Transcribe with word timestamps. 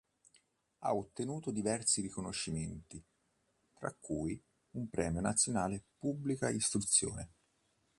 Ha 0.79 0.95
ottenuto 0.95 1.51
diversi 1.51 2.01
riconoscimenti 2.01 2.99
tra 3.77 3.93
cui 3.93 4.43
un 4.71 4.89
Premio 4.89 5.21
Nazionale 5.21 5.83
Pubblica 5.99 6.49
Istruzione. 6.49 7.29